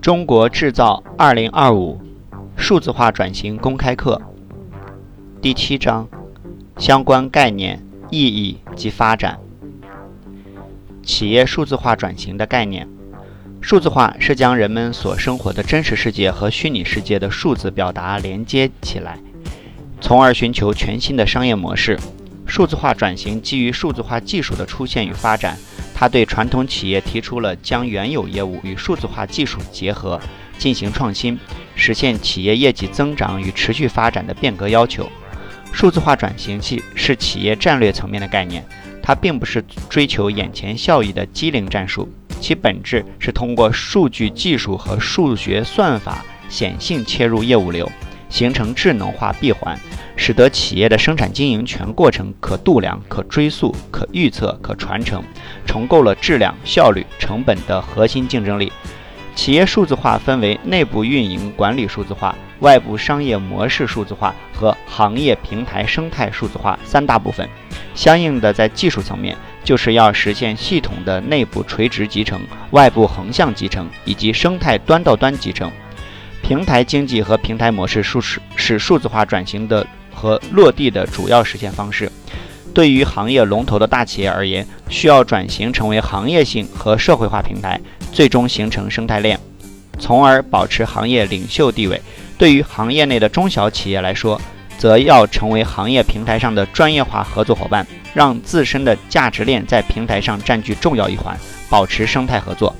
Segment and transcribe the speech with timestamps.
[0.00, 2.00] 中国制造二零二五
[2.56, 4.22] 数字化转型公开课
[5.42, 6.08] 第七章
[6.78, 9.38] 相关概念、意义及发展。
[11.02, 12.88] 企业数字化转型的概念：
[13.60, 19.18] 数字化是将人们所生活的真实世界和虚拟世界的数字表达连接起来，
[20.00, 21.98] 从而寻求全新的商业模式。
[22.48, 25.56] 数字化转型基于数字化技术的出现与发展。
[25.94, 30.20] 它对传统企业提出了将原有业务与数字化技术结合，
[30.56, 31.38] 进行创新，
[31.74, 35.08] 实现企业业绩增长与持续发展的变革要求。
[35.72, 38.64] 数字化转型系是企业战略层面的概念，
[39.02, 42.08] 它并不是追求眼前效益的机灵战术，
[42.40, 47.90] 其本质是通过数据技术和数学算法显性切入业务流，
[48.28, 49.78] 形成智能化闭环。
[50.20, 55.22] 使得企业的生产经营全过程可度量、可追溯、可预测、可传承，
[55.64, 58.72] 重构了质量、效率、成本的核心竞争力。
[59.36, 67.48] 企业数字化分为内部运营管理数字化、外部商业模式数字化和行业平台生态数字化三大部分。
[67.94, 72.40] 相应的，在技术层面，就是要实现系统的内部垂直集成、
[72.72, 75.70] 外部横向集成以及生态端到端集成。
[76.48, 79.86] 平台经济和平台模式数是是数字化转型的。
[80.10, 82.10] 和落地的主要实现方式，
[82.74, 87.80] 对于行业龙头的大企业而言，需要转型成为行业性和社会化平台，
[88.12, 89.38] 最终形成生态链，
[89.96, 92.02] 从而保持行业领袖地位。
[92.36, 94.40] 对于行业内的中小企业来说，
[94.76, 101.38] 则要成为行业平台上的专业化合作伙伴，让自身的价值链在平台上占据重要一环，
[101.70, 102.74] 保持生态合作。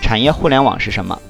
[0.00, 1.20] 产业互联网是什么？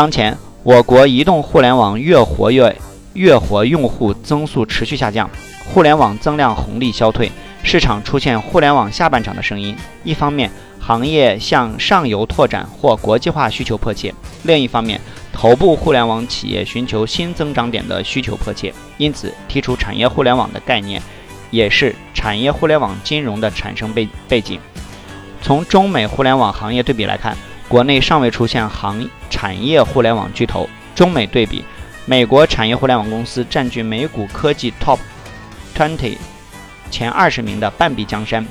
[0.00, 2.74] 当前，我国移动互联网越活越。
[3.12, 5.28] 月活用户增速持续下降，
[5.74, 7.30] 互联网增量红利消退，
[7.62, 9.76] 市场出现互联网下半场的声音。
[10.02, 14.10] 一方面，行业向上游拓展或国际化需求迫切；
[14.44, 14.98] 另一方面，
[15.34, 18.72] 头部互联网企业寻求新增长点的需求迫切。
[18.96, 21.02] 因此，提出产业互联网的概念，
[21.50, 24.58] 也是产业互联网金融的产生背背景。
[25.42, 27.36] 从中美互联网行业对比来看，
[27.70, 30.68] 国内尚未出现行产业互联网巨头。
[30.92, 31.64] 中美对比。
[32.04, 34.98] 美国产业互联网公司占据美股科技 Top
[35.76, 36.16] Twenty
[36.90, 38.44] 前二十名的半壁江山。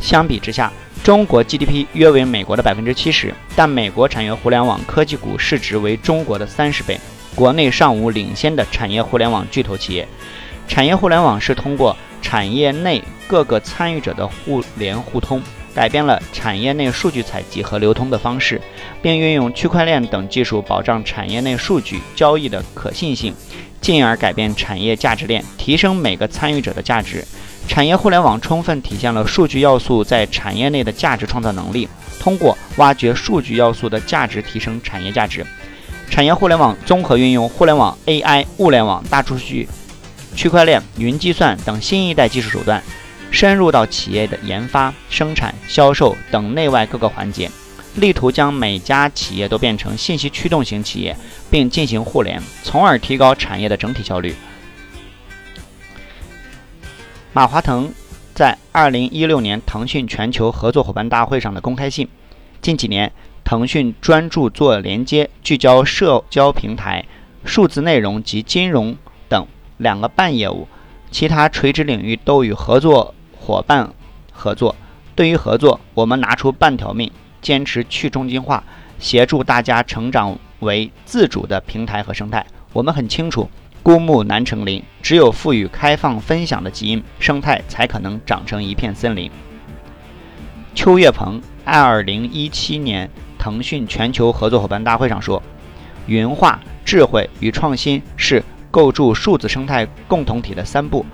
[0.00, 0.72] 相比之下，
[1.04, 6.98] 中国 GDP 约为美国的百分之七十，但美国产业互联网科技股市值为中国的三十倍。
[7.36, 10.08] 国内尚无领先的产业互联网巨头企业。
[10.66, 15.40] 产业互联网是通过产业内各个参与者的互联互通。
[15.76, 18.58] 改变了产业内数据采集和流通的方式，
[19.02, 23.34] 并运用区块链等技术保障产业内数据交易的可信性，
[23.82, 27.22] 进而改变产业价值链，提升每个参与者的价值。
[27.68, 31.86] 产业互联网充分体现了数据要素在产业内的价值创造能力，
[32.18, 35.44] 通过挖掘数据要素的价值，提升产业价值。
[36.08, 39.68] 产业互联网综合运用互联网、AI、物联网、大数据、
[40.34, 42.82] 区块链、云计算等新一代技术手段。
[43.36, 47.50] 深入到企业的研发、生产、销售等内外各个环节，
[47.96, 51.14] 力图将每家企业都变成信息驱动型企业，
[51.50, 54.34] 并进行互联，从而提高产业的整体效率。
[57.34, 57.92] 马化腾
[58.34, 62.08] 在二零一六年腾讯全球合作伙伴大会上的公开信：
[62.62, 63.12] 近几年，
[63.44, 67.04] 腾讯专注做连接，聚焦社交平台、
[67.44, 68.96] 数字内容及金融
[69.28, 70.66] 等两个半业务，
[71.10, 73.12] 其他垂直领域都与合作。
[73.46, 73.88] 伙伴
[74.32, 74.74] 合作，
[75.14, 77.08] 对于合作，我们拿出半条命，
[77.40, 78.64] 坚持去中心化，
[78.98, 82.44] 协助大家成长为自主的平台和生态。
[82.72, 83.48] 我们很清楚，
[83.84, 89.30] 孤木难成林，只有赋予开放分享的基因，生态才可能长成一片森林。
[90.74, 93.08] 邱跃鹏二零一七年
[93.38, 95.40] 腾讯全球合作伙伴大会上说
[96.08, 98.42] ：“云化、智慧与创新是
[98.72, 101.06] 构筑数字生态共同体的三步。”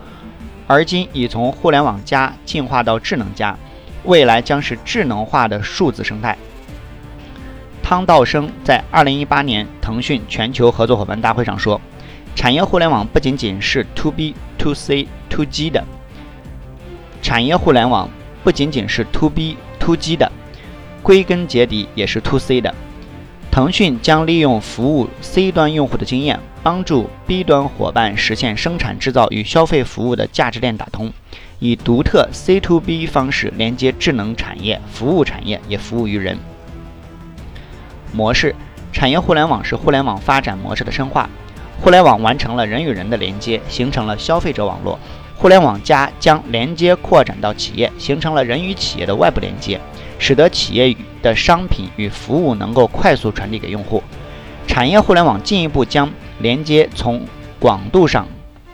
[0.67, 3.56] 而今已从互联网加进化到智能加，
[4.05, 6.36] 未来将是智能化的数字生态。
[7.83, 11.81] 汤道生在二零一八年腾讯全球合作伙伴大会上说
[12.34, 15.84] ：“产业互联网不仅仅是 To B、To C、To G 的，
[17.21, 18.09] 产业互联网
[18.42, 20.31] 不仅仅是 To B、To G 的，
[21.03, 22.75] 归根结底也是 To C 的。
[23.53, 31.13] 腾讯将利用服务 C 端用户的经验。”帮助 B 端伙伴实现生产制造与消费服务的价值链打通，
[31.59, 36.39] 以独特 C to B 方式连接智能产业、服务产业，也服务于人。
[38.13, 38.54] 模式
[38.93, 41.28] 产业互联网是互联网发展模式的深化。
[41.81, 44.97] 互联网完成了人与人的连接，形成了消费者网络；
[45.37, 49.81] 互联网加将连接扩展到企业，形成了人与企业的外部连接，
[50.21, 54.03] 使得企业与的商品与服务能够快速传递给用户。
[54.66, 56.10] 产业互联网进一步将
[56.41, 57.24] 连接从
[57.59, 58.27] 广度上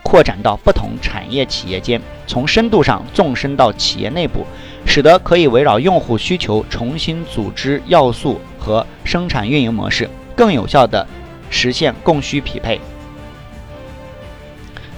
[0.02, 4.46] 扩展到不同产业企业间，从深度上纵深到企业内部，
[4.86, 11.06] 使得可以围绕用户需求重新组织要素和生产运营模式，更有效地
[11.50, 12.80] 实现供需匹配。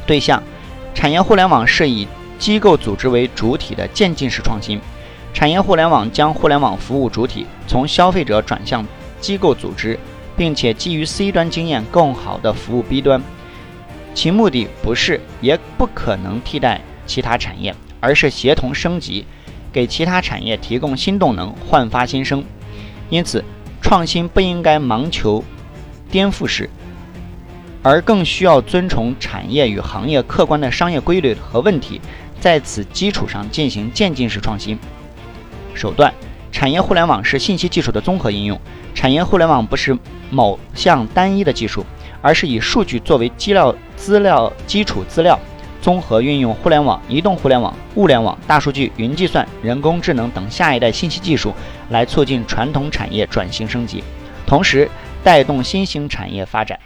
[0.06, 0.42] 对象。
[0.92, 2.06] 产业互联网是以
[2.38, 4.78] 机构组织为主体的渐进式创新。
[5.32, 8.86] 产业互联网将互联网服务主体从消费者转向
[9.20, 9.98] 机构组织，
[10.36, 13.22] 并且基于 C 端经验更好的服务 B 端。
[14.12, 19.24] 其目的不是也不可能替代其他产业，而是协同升级，
[19.72, 22.44] 给其他产业提供新动能，焕发新生。
[23.08, 23.44] 因此，
[23.80, 25.42] 创新不应该盲求
[26.10, 26.68] 颠覆式。
[27.82, 31.98] 而更需要遵从产业与行业客观的商业规律和问题，
[32.38, 34.78] 在此基础上进行渐进式创新。
[35.74, 36.12] 手段：
[36.50, 38.58] 产业互联网是信息技术的综合应用。
[38.94, 39.96] 产业互联网不是
[40.30, 41.84] 某项单一的技术，
[42.20, 45.38] 而是以数据作为基料资料基础资料，
[45.80, 51.54] 综合运用互联网、移动互联网、物联网、大数据、云计算、人工智能等下一代信息技术，
[51.88, 54.02] 来促进传统产业转型升级，
[54.46, 54.90] 同时
[55.22, 56.78] 带动新兴产业发展。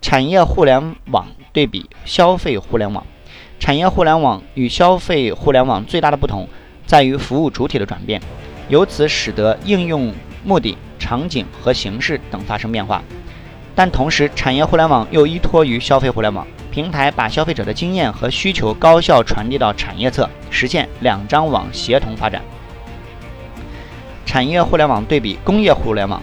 [0.00, 3.04] 产业互联网对比消费互联网，
[3.58, 6.48] 产业互联网与消费互联网最大的不同
[6.90, 8.20] 在于服务主体的转变，
[8.68, 13.00] 由此使得应用目的、场景和形式等发生变化。
[13.76, 22.42] 但同时，产业互联网又依托于消费互联网平台，把消费者的经验和需求高效传递到产业侧，实现两张网协同发展。
[24.26, 26.20] 产业互联网对比工业互联网、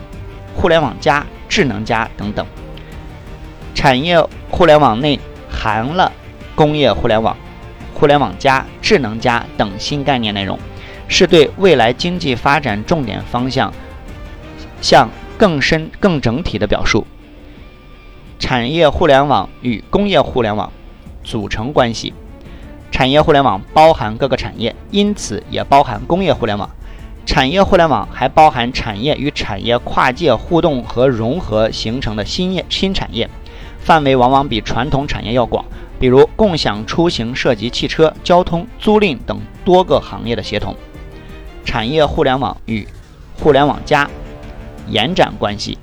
[0.53, 2.45] 互联网加、智能加等等。
[3.73, 4.21] 产业
[4.51, 5.17] 互联网内
[5.49, 6.11] 含了
[6.55, 7.37] 工业互联网、
[7.99, 10.59] 互联网加、智能加等新概念内容，
[11.07, 13.73] 是对未来经济发展重点方向
[14.81, 17.07] 向更深、更整体的表述。
[18.37, 20.71] 产业互联网与工业互联网
[21.23, 22.13] 组成关系，
[22.91, 26.69] 产业互联网包含各个产业，因此也包含工业互联网。
[27.25, 33.27] 产业互联网还包含产业与产业跨界互动和融合形成的新业新产业。
[33.79, 35.65] 范围往往比传统产业要广，
[35.99, 40.75] 比如共享出行涉及汽车、交通、租赁等多个行业的协同。
[41.65, 42.87] 产业互联网与
[43.39, 44.09] 互联网加
[44.87, 45.77] 延展关系，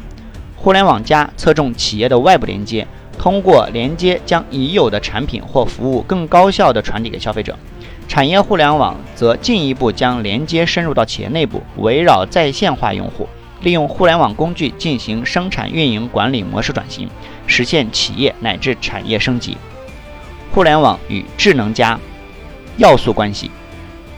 [0.56, 2.86] 互联网加侧重企业的外部连接，
[3.18, 7.52] 通过连接将已有的产品或服务更高效地传递给消费者；
[8.08, 13.28] 产业互联网则进一步将连接深入到企业内部，围绕在线化用户。
[13.60, 17.08] 利用互联网工具进行生产运营管理模式转型，
[17.46, 19.56] 实现企业乃至产业升级。
[20.54, 21.98] 互联网与智能加
[22.76, 23.50] 要素关系，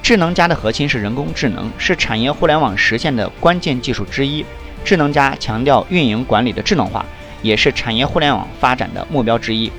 [0.02, 4.44] 智能加的核心是人工智能，是产业互联网实现的关键技术之一。
[4.84, 7.06] 智能加强调运营管理的智能化，
[7.40, 9.72] 也是产业互联网发展的目标之一。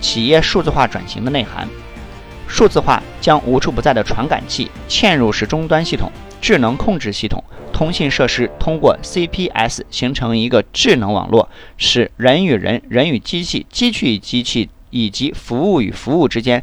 [0.00, 1.66] 企业数字化转型的内涵，
[2.46, 7.42] 数字化将无处不在的传感器嵌入式终端系统、智能控制系统。
[7.72, 16.62] 通信设施通过 CPS 形成一个智能网络，使人与人、人与机器、机器与机器以及服务与服务之间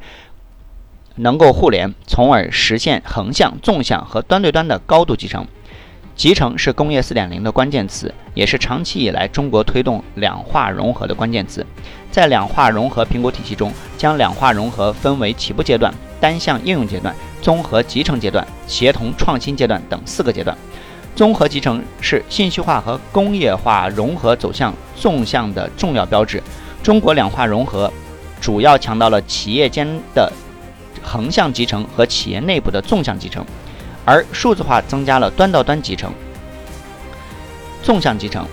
[1.15, 5.45] 能够互联，从而实现横向、纵向和端对端的高度集成。
[6.15, 11.65] 集成是工业4.0的关键词，也是长期以来中国推动两化融合的关键词。
[12.09, 20.57] 在两化融合评估体系中，将两化融合分为起步阶段、单项应用阶段、综合集成阶段、协同创新阶段等四个阶段。
[21.17, 26.41] 综合集成是信息化和工业化融合走向纵向的重要标志。
[26.81, 27.91] 中国两化融合
[28.39, 30.31] 主要强调了企业间的
[31.01, 33.45] 横向集成和企业内部的纵向集成，
[34.05, 36.11] 而数字化增加了端到端集成。
[37.81, 38.47] 纵向集成，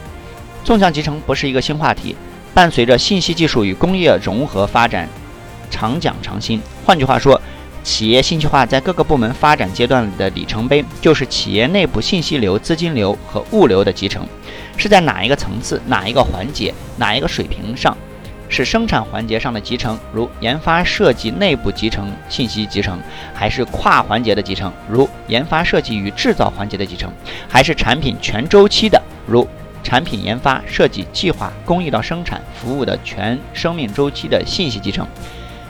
[0.64, 2.16] 纵向集成不是一个新话题，
[2.54, 5.08] 伴随着信息技术与工业融合发展，
[5.70, 6.60] 常讲常新。
[6.84, 7.40] 换句话说。
[7.84, 14.24] 企业信息化在各个部门发展阶段里的里程碑，就是企业内部信息流、资金流和物流的集成，
[14.76, 17.98] 是在哪一个层次、哪一个环节、哪一个水平上？
[18.52, 22.98] 是生产环节上的集成，如研发设计内部集成信息集成，
[23.32, 27.10] 还是跨环节的集成，如研发设计与制造环节的集成，
[27.48, 29.48] 还是产品全周期的，如
[29.82, 35.06] 产品研发、设计、计划、工艺到生产服务的全生命周期的信息集成？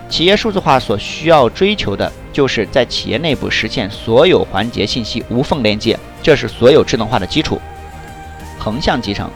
[0.09, 7.63] 企业数字化所需要追求的，就是在企业内部实现所有环节信息无缝连接，这是所有智能化的基础。
[8.59, 9.31] 横向集成，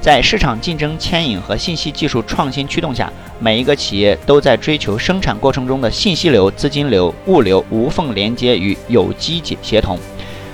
[0.00, 9.98] 在市场竞争牵引和信息技术创新驱动下，每一个企业都在追求生产过程中的信息流、资金流、物流无缝连接与有机协同。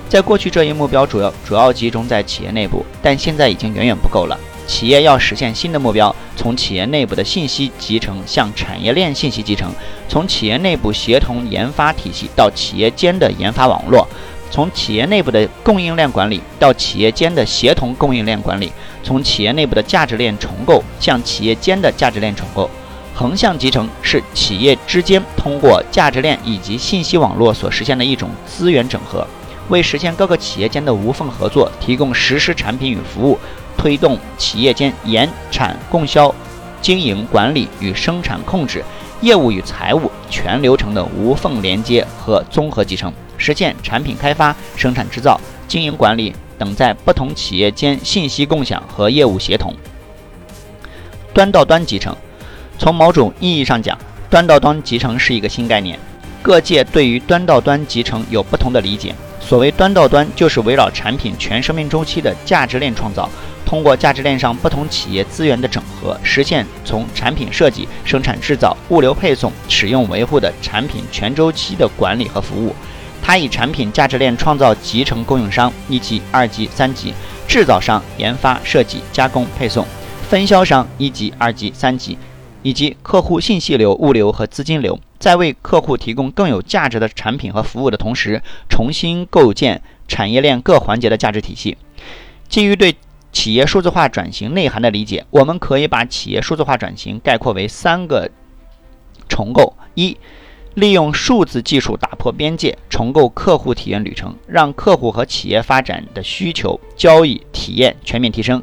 [0.08, 4.36] 在过去，这一目标主要主要集中在企业内部，但现在已经远远不够了。
[4.66, 9.70] 企业要实现新的目标，从企业内部的信息集成向产业链信息集成，
[10.08, 14.06] 从企业内部协同研发体系到企业间的研发网络。
[14.48, 18.72] 从企业内部的供应链管理到企业间的协同供应链管理，
[19.06, 22.68] 从企业内部的价值链重构向企业间的价值链重构，
[23.14, 29.25] 横向集成是企业之间通过价值链以及信息网络所实现的一种资源整合，
[29.68, 33.38] 为实现各个企业间的无缝合作提供实施产品与服务，
[33.78, 36.34] 推动企业间研产供销、
[36.82, 38.84] 经营管理与生产控制、
[39.20, 43.12] 业务与财务全流程的无缝连接和综合集成。
[43.38, 49.75] 实现产品开发、生产制造、经营管理等在不同企业间信息共享和业务协同。
[51.32, 52.16] 端到端集成，
[52.78, 53.98] 从某种意义上讲，
[54.30, 55.98] 端到端集成是一个新概念。
[56.42, 59.14] 各界对于端到端集成有不同的理解。
[59.40, 63.28] 所谓端到端，就是围绕产品全生命周期的价值链创造，
[63.64, 72.75] 通过价值链上不同企业资源的整合，实现从产品设计、生产制造、物流配送、使用维护的产品全周期的管理和服务。
[73.26, 77.12] 它以产品价值链创造集成供应商一级、二级、三级
[77.49, 79.85] 制造商研发、设计、加工、配送
[80.28, 82.16] 分销商一级、二级、三级，
[82.62, 91.76] 以及客户信息流、物流和资金流，在为客户提供更有价值的产品和服务的同时，重新构建产业链各环节的价值体系。
[92.49, 92.95] 基于对
[93.33, 98.30] 企业数字化转型内涵的理解，我们可以把企业数字化转型概括为三个
[99.28, 100.16] 重构：一。
[100.76, 108.62] 利用数字技术打破边界，重构客户体验旅程，让客户和企业发展的需求、交易体验全面提升。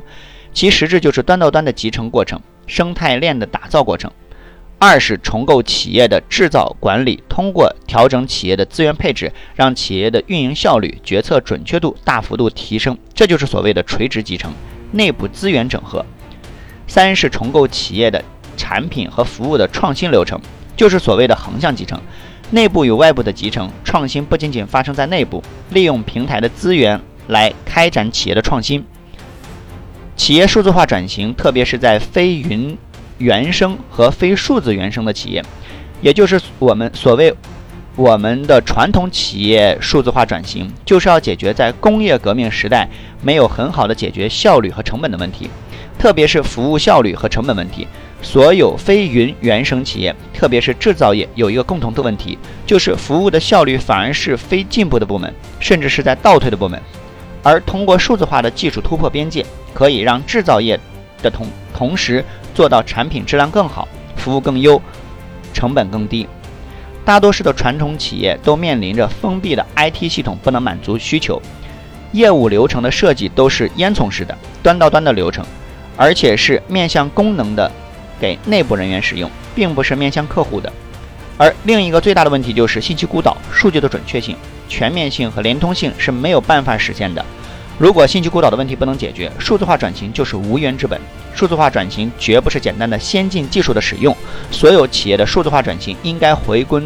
[0.53, 4.11] 其实质就是端到端的集成过程、生态链的打造过程。
[4.77, 12.95] 二是重构企业的制造管理，通过调整企业的资源配置，让企业的运营效率、决策准确度大幅度提升。
[13.15, 14.53] 这就是所谓的垂直集成、
[14.91, 16.05] 内部资源整合。
[16.85, 18.23] 三是重构企业的
[18.55, 20.39] 产品和服务的创新流程。
[20.75, 21.99] 就是所谓的横向集成，
[22.51, 28.85] 内部与外部的集成创新不仅仅发生在内部，利用平台的资源来开展企业的创新。
[30.15, 32.77] 企业数字化转型，特别是在非云
[33.17, 35.43] 原生和非数字原生的企业，
[36.01, 37.33] 也就是我们所谓
[37.95, 42.87] 我们的传统企业数字化转型，就是要解决在工业革命时代
[43.21, 45.49] 没有很好的解决效率和成本的问题，
[45.97, 47.87] 特别是服务效率和成本问题。
[48.23, 56.81] 所有非云原生企业，特别是制造业，有一个共同的问题，就是服务的效率反而是非进步的部门，甚至是在倒退的部门。
[57.43, 60.79] 而通过数字化的技术突破边界，可以让制造业
[61.21, 62.23] 的同同时
[62.55, 64.81] 做到产品质量更好，服务更优，
[65.53, 66.25] 成本更低。
[67.03, 71.41] 大多数的传统企业都面临着封闭的 IT 系统不能满足需求，
[72.13, 75.45] 业务流程的设计都是烟囱式的端到端的流程，
[75.97, 77.69] 而且是面向功能的。
[78.23, 80.71] 给内部人员使用，并不是面向客户的。
[81.37, 84.33] 而另一个最大的问题就是信息孤岛，数据的准确性、
[84.69, 87.25] 全面性和连通性是没有办法实现的。
[87.77, 90.97] 如果信息孤岛的问题不能解决，数字化转型就是无源之本。
[91.35, 94.15] 数字化转型绝不是简单的先进技术的使用，
[94.49, 96.81] 所有企业的数字化转型应该回归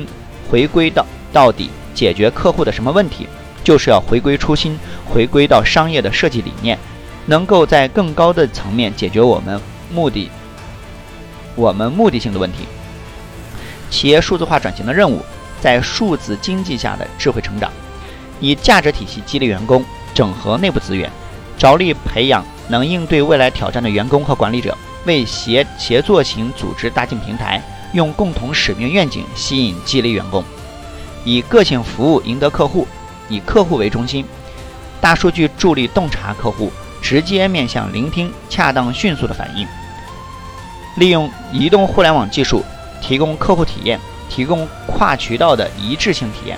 [0.49, 3.27] 回归到到底解决客户的什么问题，
[3.63, 4.75] 就是要回归初心，
[5.05, 6.79] 回归到商业的设计理念，
[7.27, 9.61] 能够在更高的层面解决我们
[9.93, 10.31] 目的。
[11.57, 12.59] 我们目的性的问题，
[13.89, 15.25] 企业数字化转型的任务，
[15.59, 17.71] 在数字经济下的智慧成长，
[18.39, 19.83] 以价值体系激励员工，
[20.13, 21.11] 整合内部资源，
[21.57, 27.59] 着力培养能应对未来挑战的员工和管理者，为协协作型组织搭建平台，
[27.93, 30.43] 用共同使命愿景吸引激励员工，
[31.25, 32.87] 以个性服务赢得客户，
[33.29, 34.23] 以客户为中心，
[35.01, 36.71] 大数据助力洞察客户，
[37.01, 39.67] 直接面向聆听，恰当迅速的反应。
[40.97, 42.63] 利用移动互联网技术
[43.01, 43.99] 提供客户体验，
[44.29, 46.57] 提供跨渠道的一致性体验，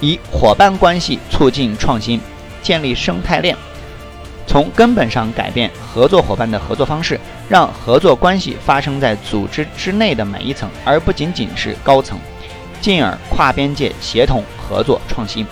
[0.00, 2.20] 以伙伴关系促进创新，
[2.60, 3.56] 建立生态链，
[4.48, 7.18] 从根本上改变合作伙伴的合作方式，
[7.48, 12.18] 让合作关系发生在组织之内的每一层，而不仅仅是高层，
[12.80, 15.46] 进而跨边界协同合作创新。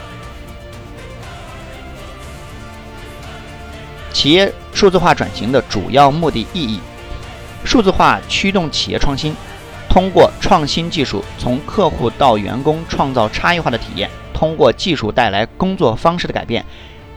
[4.13, 6.81] 企业数字化转型的主要目的意义。
[7.65, 9.35] 数字化驱动企业创新，
[9.89, 16.65] 通过创新技术从客户到员工创造差异化的体验，通过技术带来工作方式的改变，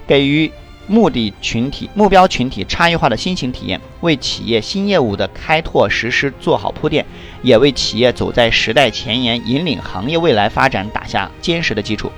[0.07, 0.51] 给予
[0.87, 7.03] 目的群体、目标群体差异化的新型体验，为企业新业务的开拓实施做好铺垫，
[7.41, 12.11] 也为企业走在时代前沿、引领行业未来发展打下坚实的基础。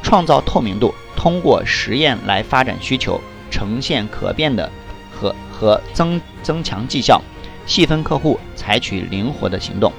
[0.00, 4.70] 创造透明度，通过实验来发展需求，呈现可变的
[5.10, 7.20] 和和增增强绩效，
[7.66, 9.92] 细分客户，采取灵活的行动，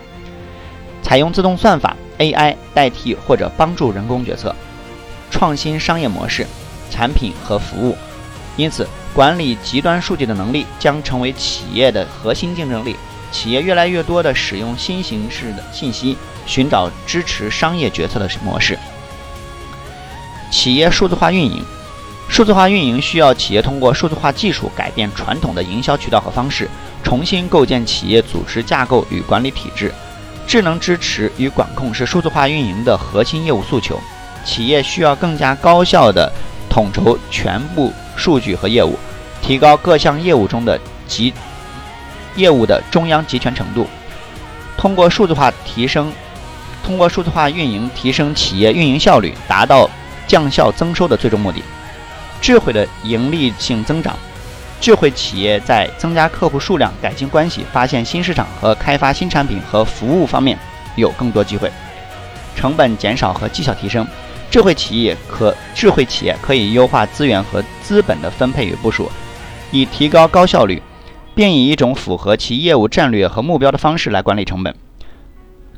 [1.02, 4.56] 采用自动算法 AI 代替或者帮助人工决策，
[5.30, 6.46] 创新商业模式。
[6.92, 7.98] 产品和服务，
[8.56, 12.96] 因此管理极端数据的能力将成为企业的核心竞争力。
[13.32, 18.78] 企业越来越多地使用新形式的信息，寻找支持商业决策的模式。
[20.52, 21.66] 企业数字化运营，
[22.28, 26.70] 数字化运营需要企业通过数字化技术改变传统的营销渠道和方式，
[27.04, 29.94] 重新构建企业组织架构与管理体制。
[30.46, 34.00] 智能支持与管控是数字化运营的核心业务诉求。
[34.44, 36.32] 企业需要更加高效的。
[36.68, 39.00] 统筹全部数据和业务，
[39.42, 40.78] 提高各项业务中的
[41.08, 41.34] 集
[42.36, 43.88] 业务的中央集权程度。
[44.76, 46.12] 通过数字化提升，
[46.84, 49.90] 通过数字化运营提升企业运营效率，达到
[50.28, 51.64] 降效增收的最终目的。
[52.46, 54.16] 智慧的盈利性增长，
[54.80, 60.56] 智慧企业在增加客户数量、改进关系、发现新市场和开发新产品和服务方面
[60.96, 61.72] 有更多机会。
[62.56, 64.08] 成本减少和绩效提升。
[64.52, 69.10] 智慧企业可智慧企业可以优化资源和资本的分配与部署，
[69.72, 70.80] 以提高高效率，
[71.34, 74.76] 并以一种符合其业务战略和目标的方式来管理成本。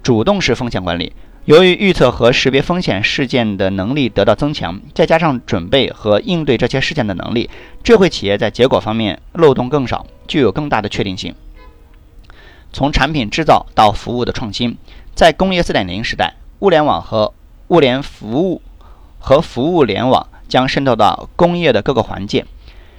[0.04, 1.14] 主动式风险管理，
[1.48, 7.50] 由于预测和识别风险事件的能力得到增强，再加上准备和应对这些事件的能力，
[7.86, 11.34] 智慧企业在结果方面漏洞更少，具有更大的确定性。
[12.74, 14.78] 从产品制造到服务的创新，
[15.16, 17.34] 在工业4.0时代，物联网和
[17.70, 18.62] 物联服务。
[19.20, 22.46] 和服务联网将渗透到工业的各个环节，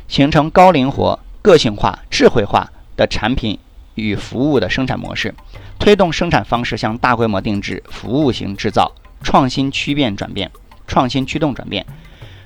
[0.09, 3.59] 形成高灵活、个性化、智慧化的产品
[3.99, 5.35] 与服务的生产模式，
[5.79, 8.91] 推动生产方式向大规模定制、服务型制造、
[9.23, 10.51] 创新驱变转变、
[10.87, 11.85] 创新驱动转变，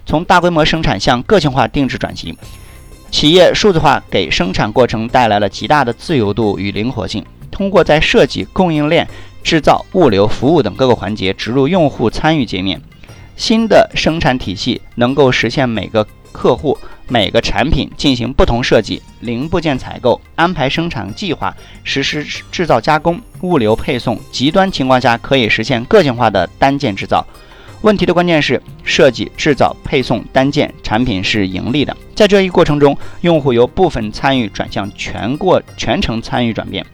[0.04, 2.36] 从大规模生产向个性化定制转型。
[3.10, 9.06] 企业数字化给生产过程带来了极大的自由度与灵活性，通过在设计、供应链、
[9.42, 12.80] 制造、物流、服务等各个环节植入用户参与界面。
[13.36, 16.76] 新的生产体系能够实现每个客户、
[17.08, 24.18] 每个产品进行不同设计、零部件采购、安排生产计划、实施制造加工、物流配送。
[24.30, 27.24] 极端情况下可以实现个性化的单件制造。
[27.82, 31.96] 问题的关键是设计、制造、配送单件产品是盈利的。
[32.14, 36.84] 在这一过程中，用户由部分参与转向全过全程参与转变。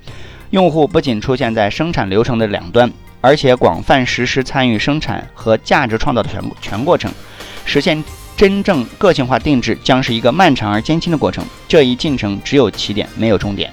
[0.50, 2.90] 用户不仅出现在生产流程的两端。
[3.20, 7.10] 而且广泛实施参与生产和价值创造的全全过程，
[7.64, 8.02] 实现
[8.38, 11.44] 真正个性化定制将是一个漫长而艰辛的过程。
[11.66, 13.68] 这一进程只有起点，没有终点。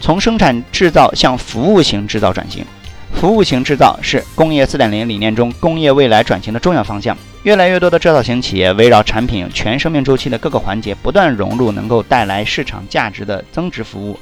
[0.00, 2.64] 从生产制造向服务型制造转型，
[3.12, 7.18] 服务型制造是工业4.0理念中工业未来转型的重要方向。
[7.42, 14.16] 越来越多的制造型企业围绕产品全生命周期的各个环节，不断融入能够带来市场价值的增值服务，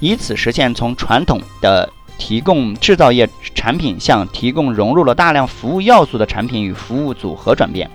[0.00, 1.88] 以此实现从传统的。
[2.18, 7.90] 提供制造业产品向提供融入了大量服务要素的产品与服务组合转变。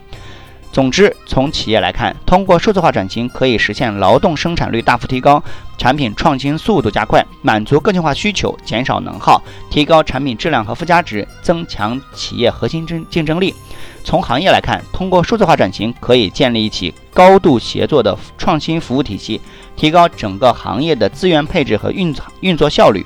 [0.72, 5.44] 总之，从企业来看，通过数字化转型可以实现劳动生产率大幅提高，
[5.78, 13.54] 产品创新速度加快，满足个性化需求，减少能耗，提高产品质量和附加值，增强企业核心竞竞争力。
[14.06, 19.42] 从行业来看，通过数字化转型可以建立起高度协作的创新服务体系，
[19.76, 23.06] 提高整个行业的资源配置和运运作效率。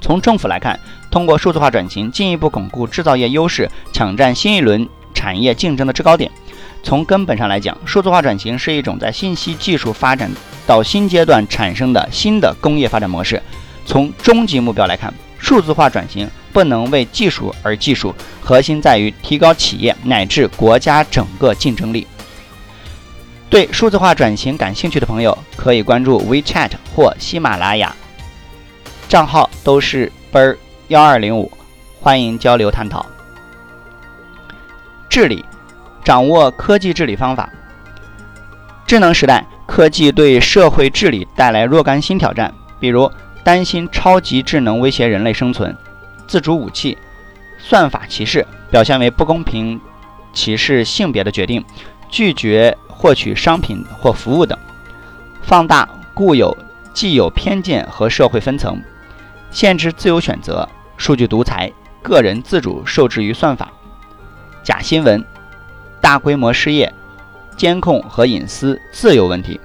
[0.00, 0.78] 从政府来看，
[1.10, 6.30] 通过数字化转型，进一步巩固制造业优势，抢占新一轮产业竞争的制高点。
[6.82, 10.30] 从根本上来讲，数字化转型是一种在信息技术发展
[10.66, 13.42] 到新阶段产生的新的工业发展模式。
[13.84, 22.06] 从终极目标来看，数字化转型不能为技术而技术，核心在于提高企业乃至国家整个竞争力。
[23.50, 27.94] 对数字化转型感兴趣的朋友，可以关注 WeChat 或喜马拉雅。
[29.08, 31.50] 账号都是奔儿幺二零五，
[31.98, 33.06] 欢迎交流探讨。
[35.08, 35.42] 治理，
[36.08, 37.50] 掌握科技治理方法。
[38.86, 43.12] 智能时代，科技对社会治理带来若干新挑战，比如
[43.44, 45.70] 担心超级智能威胁人类生存；
[46.26, 46.96] 自主武器、
[47.58, 49.78] 算法歧视表现为不公平
[50.32, 51.60] 歧视性别的决定；
[52.08, 54.56] 拒绝获取商品或服务等；
[55.42, 56.56] 放大固有
[56.94, 58.82] 既有偏见和社会分层。
[59.50, 60.66] 限制自由选择、
[60.96, 63.70] 数据独裁、个人自主受制于算法、
[64.62, 65.22] 假新闻、
[66.08, 66.90] 大规模失业、
[67.54, 69.60] 监控和隐私、自由问题、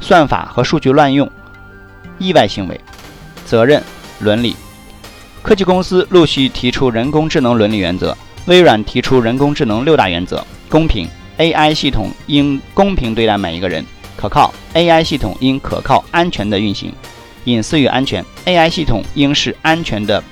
[0.00, 1.30] 算法和数据乱用、
[2.16, 2.80] 意外行为、
[3.44, 3.82] 责任、
[4.20, 4.56] 伦理。
[5.42, 8.16] 科技公司陆续提出人工智能伦理原则。
[8.46, 13.84] 微软提出人工智能六大原则：公平，AI 系统应公平对待每一个人；
[14.16, 16.90] 可靠，AI 系统应可靠、安全的运行；
[17.44, 20.24] 隐私与安全，AI 系统应是安全的，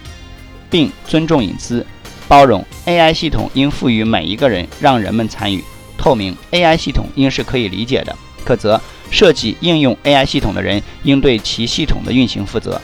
[0.71, 1.85] 并尊重隐私；
[2.29, 5.63] 包容，AI 系统应赋予每一个人，让人们参与；
[5.97, 8.15] 透明，AI 系统应是可以理解的；
[8.45, 8.79] 可责，
[9.11, 12.79] 设计应用 AI 系统的人应对其系统的运行负责。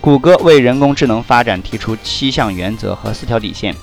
[0.00, 3.74] 谷歌为人工智能发展提出七项原则和四条底线。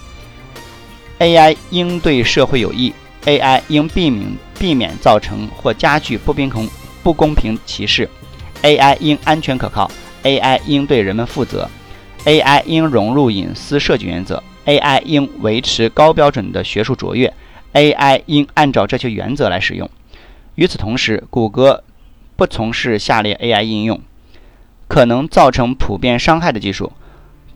[1.19, 2.93] AI 应对社会有益
[3.25, 4.25] ，AI 应避免
[4.57, 6.69] 避免造成或加剧不平衡
[7.03, 8.09] 不公平歧视
[8.63, 9.91] ，AI 应安全可靠
[10.23, 11.69] ，AI 应对人们负责
[12.23, 14.41] ，AI 应融入隐私设计原则。
[14.69, 17.33] ，AI 应维持高标准的学术卓越
[17.73, 19.89] ，AI 应按照这些原则来使用。
[20.55, 21.83] 与此同时，谷歌
[22.35, 23.99] 不从事下列 AI 应用：
[24.87, 26.91] 可能造成普遍伤害的技术。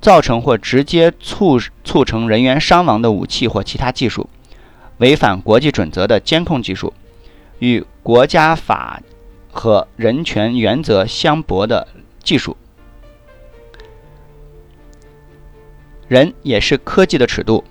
[0.01, 4.29] 造成或直接促促成人员伤亡的武器或其他技术，
[4.97, 6.93] 违反国际准则的监控技术，
[7.59, 9.01] 与国家法
[9.49, 11.87] 和人权原则相驳的
[12.21, 12.57] 技术。
[16.13, 17.63] 人也是科技的尺度。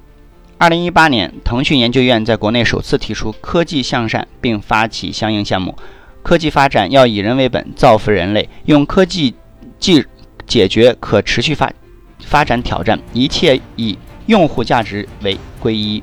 [0.59, 5.76] 二零一八年，腾讯研究院在国内首次提出科技向善，并发起相应项目。
[6.24, 9.37] 科技发展要以人为本，造福人类，用科技
[9.78, 10.05] 技
[10.44, 11.72] 解决可持续发。
[12.18, 16.02] 发展挑战，一切以用户价值为归一。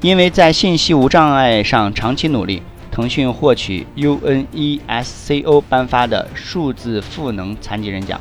[0.00, 8.18] 因为在信息无障碍上长期努力，腾讯获取 UNESCO 颁发的数字赋能残疾人奖。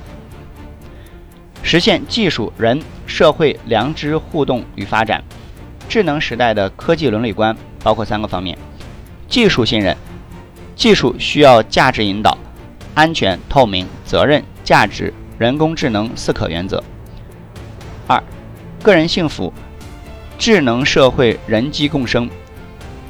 [1.64, 5.24] 实现技术人社会良知互动与发展。
[5.88, 8.58] 智能时代的科技伦理观包括三个方面：
[9.28, 9.96] 技术信任，
[10.76, 12.38] 技术需要价值引导，
[12.96, 15.14] 安全、透明、责任、价值。
[15.38, 16.84] 人工智能四可原则。
[18.06, 18.22] 二，
[18.84, 19.52] 个人幸福，
[20.38, 22.30] 智能社会人机共生，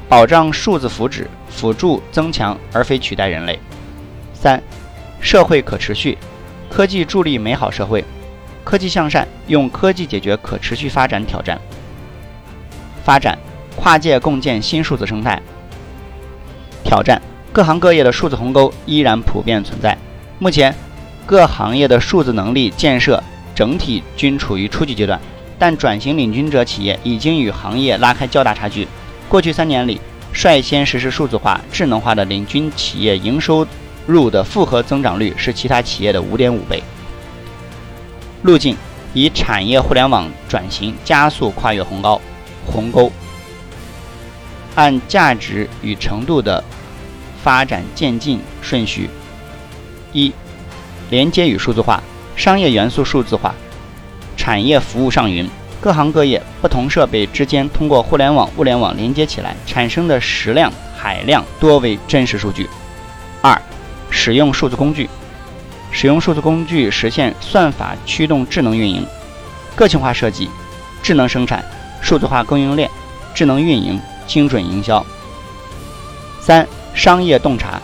[0.08, 3.58] 保障数字福祉，辅助增强而非取代人类。
[4.32, 4.62] 三，
[5.20, 6.16] 社会可持续，
[6.70, 8.02] 科技助力美好社会，
[8.64, 11.60] 科技向善，用科技解决可持续发展挑战。
[13.04, 13.38] 发展，
[13.76, 15.40] 跨界共建新数字生态。
[16.84, 17.20] 挑战，
[17.52, 19.96] 各行各业的数字鸿沟依然普遍存在。
[20.38, 20.74] 目前。
[21.24, 23.22] 各行业的数字能力建设
[23.54, 25.18] 整体均处于初级阶段，
[25.56, 28.86] 但转型领军者企业已经与行业拉开较大差距。
[29.28, 30.00] 过去三年里，
[30.32, 33.64] 率先实施数字化、智能化的领军企业营收
[34.04, 36.82] 入的复合增长率是其他企业的五点五倍。
[38.42, 38.76] 路径
[39.14, 42.20] 以产业互联网转型加速跨越鸿沟，
[42.66, 43.10] 鸿沟
[44.74, 46.62] 按价值与程度的
[47.42, 49.08] 发展渐进顺序
[50.12, 50.32] 一。
[51.10, 52.02] 连接与数字化，
[52.36, 53.54] 商业元素数字化，
[54.34, 55.46] 产业服务上云，
[55.78, 62.66] 各行各业不同设备之间通过互联网、物联网连接起来产生的实量、海量多为真实数据。
[63.42, 63.60] 二、
[64.08, 65.06] 使用数字工具，
[65.92, 69.06] 使用数字工具实现算法驱动智能运营、
[69.76, 70.50] 个性化设计、
[71.02, 71.64] 智能生产、
[72.00, 72.90] 数字化供应链、
[73.32, 75.04] 智能运营、精准营销。
[76.40, 77.80] 三、商业洞察，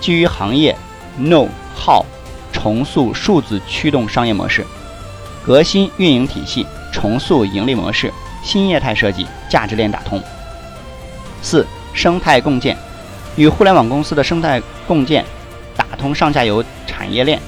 [0.00, 0.76] 基于行业
[1.18, 2.04] know how。
[2.52, 4.66] 重塑数字驱动商业模式，
[5.44, 10.20] 革新运营体系，重塑盈利模式，新业态设计，价值链打通。
[11.42, 12.76] 四、生态共建，
[13.36, 15.24] 与互联网公司的生态共建，
[15.76, 16.64] 打通上下游
[16.96, 17.38] 产业链，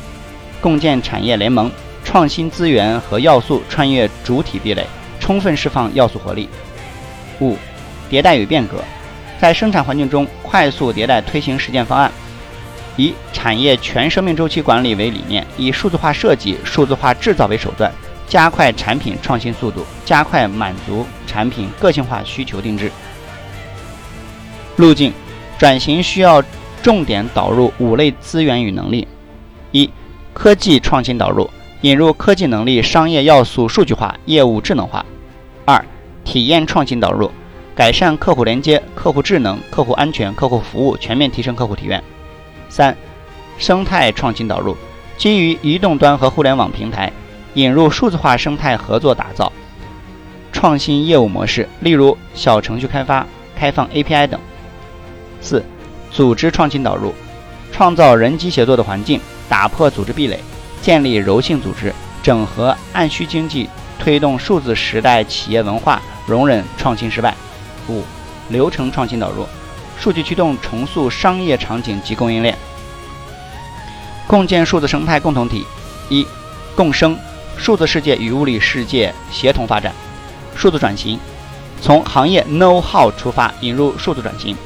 [0.60, 1.70] 共建产业联盟，
[2.04, 4.86] 创新资源和要素穿越主体壁垒，
[5.18, 6.46] 充分释放要素活力。
[7.40, 7.56] 五、
[8.10, 8.84] 迭代与变革，
[9.40, 12.12] 在生产环境中快速迭代推行实践方案。
[12.98, 17.90] 以产业全生命周期管理为理念，以数字化设计、数字化制造为手段，
[18.28, 22.92] 加快产品创新速度，加快满足产品个性化需求定制。
[24.76, 25.10] 路径
[25.58, 26.44] 转型需要
[26.82, 29.08] 重点导入五类资源与能力：
[29.72, 29.90] 一、
[30.32, 31.48] 科技创新导入，
[31.82, 35.04] 引入科技能力、商业要素数据化、业务智能化；
[35.64, 35.84] 二、
[36.24, 37.30] 体验创新导入，
[37.74, 42.02] 改善客户连接、客户智能、客户安全、客户服务，全面提升客户体验。
[42.68, 42.96] 三、
[43.58, 44.76] 生态创新导入，
[45.16, 47.12] 基于移动端和互联网平台，
[47.54, 49.52] 引入数字化生态合作打造，
[50.52, 54.40] 创新业务模式，例如小程序开发、开放 API 等。
[55.40, 55.62] 四、
[56.10, 57.14] 组织创新导入，
[57.70, 60.38] 创造人机协作的环境，打破组织壁垒，
[60.82, 67.34] 建立柔性组织，整合按需经济，推动数字时代企业文化，容忍创新失败。
[67.88, 68.04] 五、
[68.48, 69.46] 流程创新导入，
[69.98, 72.56] 数据驱动重塑商业场景及供应链，
[74.26, 75.64] 共建数字生态共同体。
[76.10, 76.26] 一、
[76.74, 77.18] 共生，
[77.56, 79.92] 数字世界与物理世界协同发展。
[80.54, 81.18] 数字转型，
[81.80, 84.56] 从行业 know how 出发，引入数字转型，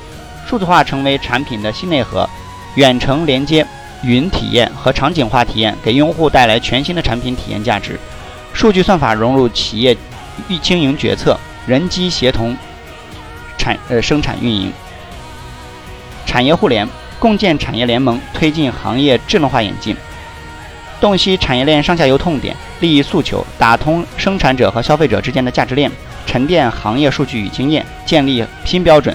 [0.47, 2.29] 数字化成为产品的新内核，
[2.77, 3.67] 远程连接、
[4.03, 7.99] 云体验和场景化体验，给用户带来全新的产品体验价值。
[8.53, 9.97] 数据算法融入企业
[10.61, 12.57] 经营决策，人机协同
[13.57, 14.73] 产呃生产运营。
[16.27, 16.89] 产业互联，
[17.19, 19.97] 共建产业联盟，推进行业智能化演进。
[21.01, 25.91] 洞悉产业链上下游痛点、利益诉求，打通生产者和消费者之间的价值链，
[26.27, 29.15] 沉淀行业数据与经验，建立新标准，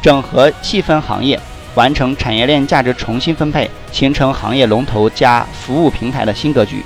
[0.00, 1.38] 整合细分行业，
[1.78, 6.82] 完成产业链价值重新分配，形成行业龙头加服务平台的新格局。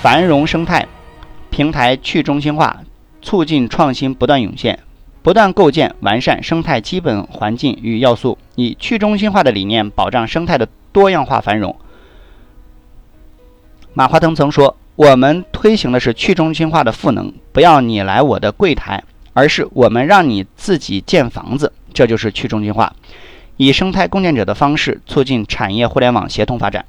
[0.00, 0.86] 繁荣生态
[1.50, 2.76] 平台去中心化，
[3.20, 4.78] 促进创新不断涌现，
[5.22, 11.74] 不断构建完善生态基本环境与要素，以去中心化的理念保障生态的多样化繁荣。
[13.92, 22.94] 马化腾曾说：“我们推行的是去中心化的赋能，不要你来我的柜台，而是我们让你自己建房子，这就是去中心化。
[23.56, 26.84] 以生态共建者的方式，促进产业互联网协同发展，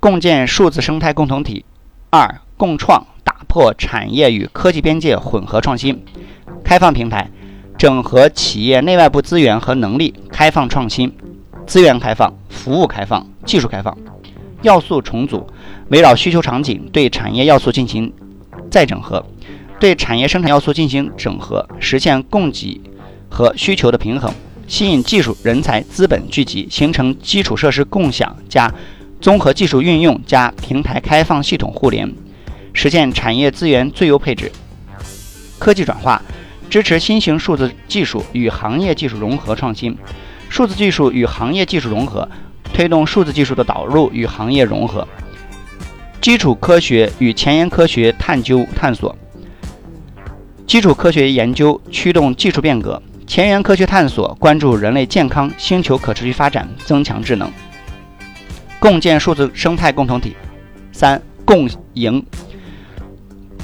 [0.00, 1.66] 共建数字生态共同体。
[2.08, 6.02] 二、共创，打破产业与科技边界混合创新，
[6.64, 7.28] 开放平台，
[7.76, 11.14] 整合企业内外部资源和能力，开放创新，
[11.66, 13.94] 资源开放，服务开放，技术开放。”
[14.62, 15.46] 要素重组，
[15.88, 18.10] 围绕需求场景对产业要素进行
[18.70, 19.22] 再整合，
[19.78, 22.80] 对产业生产要素进行整合，实现供给
[23.30, 24.32] 和需求的平衡，
[24.66, 28.72] 吸引技术人才资本聚集，形成基础设施共享加
[29.20, 32.12] 综合技术运用加平台开放系统互联，
[32.72, 34.50] 实现产业资源最优配置。
[35.58, 36.20] 科技转化，
[36.68, 39.96] 支持新型数字技术与行业技术融合创新，
[40.48, 42.28] 数字技术与行业技术融合。
[42.74, 45.06] 推动数字技术的导入与行业融合，
[46.20, 49.16] 基础科学与前沿科学探究探索，
[50.66, 57.50] 基础科学研究驱动技术变革，前沿科学探索关注人类健康、星球可持续发展，增强智能，
[58.78, 60.36] 共建数字生态共同体。
[60.92, 62.24] 三、共赢，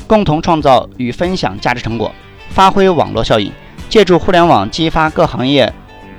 [0.06, 2.12] 共同创造与分享价值成果，
[2.50, 3.52] 发挥网络效应，
[3.88, 5.72] 借助互联网激发各行业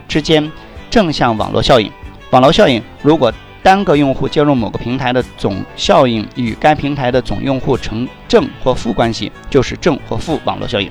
[0.07, 0.49] 之间
[0.89, 1.91] 正向网络效应。
[2.31, 10.89] 网络效应，如果单个用户接入某个平台的总效应与该平台的总用户成正或负关系，就是正或负网络效应。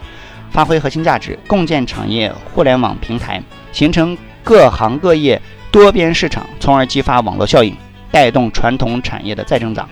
[0.52, 7.74] 发挥核心价值，共建产业互联网平台，形成各行各业多边市场，从而激发网络效应，
[8.10, 9.88] 带动传统产业的再增长。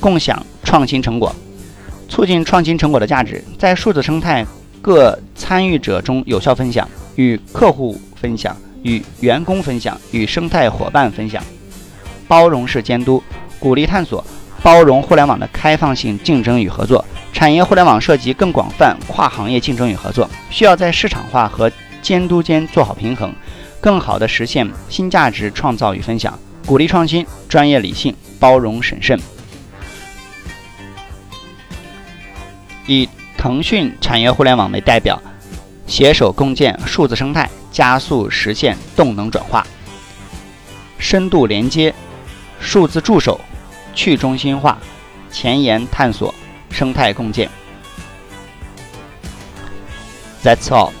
[0.00, 1.34] 共享创新成果，
[2.08, 4.44] 促进创新成果的价值在数字生态
[4.82, 8.56] 各参与者中有效分享，与客户分享。
[8.82, 11.44] 与员工分享，与生态伙伴分享，
[12.26, 13.22] 包容式监督，
[13.58, 14.24] 鼓励探索，
[14.62, 17.04] 包容互联网的开放性竞争与合作。
[17.32, 21.70] 产业互联网涉及更广泛跨行业竞争与合作，需要在市场化和
[22.02, 23.32] 监督间做好平衡，
[23.80, 26.38] 更好地实现新价值创造与分享。
[26.66, 29.18] 鼓励创新，专业理性，包容审慎。
[32.86, 35.20] 以腾讯产业互联网为代表，
[35.86, 37.48] 携手共建数字生态。
[37.72, 39.64] 加速实现动能转化，
[40.98, 41.94] 深度连接，
[42.58, 43.40] 数字助手，
[43.94, 44.76] 去中心化，
[45.30, 46.34] 前沿探索，
[46.70, 47.48] 生态共建。
[50.42, 50.99] That's all.